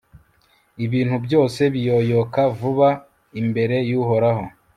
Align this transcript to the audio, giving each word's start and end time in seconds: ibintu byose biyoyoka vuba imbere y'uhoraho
ibintu 0.85 1.15
byose 1.25 1.61
biyoyoka 1.73 2.41
vuba 2.57 2.89
imbere 3.41 3.75
y'uhoraho 3.89 4.43